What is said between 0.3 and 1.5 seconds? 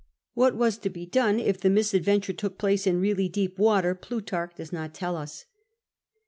What was to be done